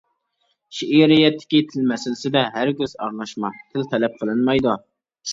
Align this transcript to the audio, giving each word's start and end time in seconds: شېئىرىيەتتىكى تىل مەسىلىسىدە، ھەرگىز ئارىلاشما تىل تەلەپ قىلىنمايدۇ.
شېئىرىيەتتىكى 0.75 1.59
تىل 1.73 1.83
مەسىلىسىدە، 1.91 2.41
ھەرگىز 2.55 2.95
ئارىلاشما 3.03 3.51
تىل 3.59 3.85
تەلەپ 3.93 4.17
قىلىنمايدۇ. 4.23 4.73